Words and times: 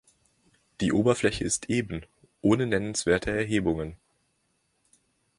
Die 0.79 0.91
Oberfläche 0.93 1.43
ist 1.43 1.69
eben, 1.69 2.07
ohne 2.41 2.65
nennenswerte 2.65 3.29
Erhebungen. 3.29 3.97